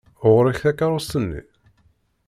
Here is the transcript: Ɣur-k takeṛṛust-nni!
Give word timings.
Ɣur-k 0.29 0.57
takeṛṛust-nni! 0.63 1.41